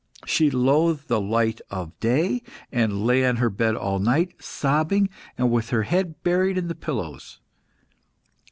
[0.25, 5.51] She loathed the light of day, and lay on her bed all day, sobbing, and
[5.51, 7.39] with her head buried in the pillows.